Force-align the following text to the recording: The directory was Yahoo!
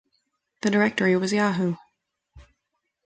The 0.61 0.71
directory 0.71 1.15
was 1.15 1.31
Yahoo! 1.31 1.75